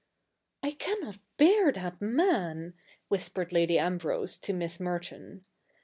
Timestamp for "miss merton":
4.51-5.45